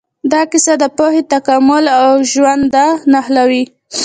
دا 0.31 0.41
کیسه 0.51 0.73
د 0.81 0.83
پوهې، 0.97 1.21
تکامل 1.33 1.85
او 2.01 2.07
ژونده 2.31 2.85
نښلوي. 3.11 3.63